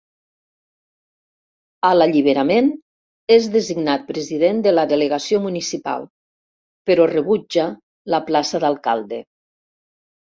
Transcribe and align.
A 1.89 1.89
l'Alliberament, 1.97 2.69
és 3.35 3.49
designat 3.55 4.07
president 4.07 4.63
de 4.67 4.73
la 4.73 4.85
delegació 4.93 5.41
municipal, 5.43 6.07
però 6.91 7.05
rebutja 7.11 7.67
la 8.15 8.21
plaça 8.31 8.63
d'alcalde. 8.65 9.21